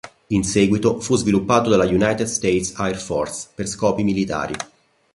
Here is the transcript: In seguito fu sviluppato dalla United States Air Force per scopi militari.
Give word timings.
In 0.29 0.43
seguito 0.43 0.99
fu 0.99 1.15
sviluppato 1.15 1.69
dalla 1.69 1.85
United 1.85 2.25
States 2.25 2.73
Air 2.77 2.97
Force 2.97 3.49
per 3.53 3.67
scopi 3.67 4.01
militari. 4.01 4.55